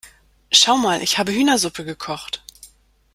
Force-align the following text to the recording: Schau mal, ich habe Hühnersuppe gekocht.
Schau 0.51 0.77
mal, 0.77 1.03
ich 1.03 1.19
habe 1.19 1.31
Hühnersuppe 1.31 1.85
gekocht. 1.85 2.43